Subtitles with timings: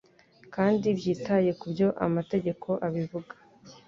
[0.55, 3.33] kandi byitaye ku byo amategeko abivuga